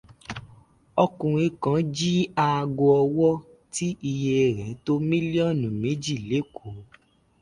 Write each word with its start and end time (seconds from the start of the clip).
Ọkùnrin 1.03 1.53
kan 1.63 1.79
jí 1.95 2.11
aago 2.45 2.85
ọwọ́ 3.03 3.31
tí 3.73 3.87
iye 4.11 4.37
rẹ̀ 4.57 4.73
tó 4.85 4.93
mílíọ̀nù 5.07 5.67
méjì 5.81 6.15
l'Ékò. 6.27 6.67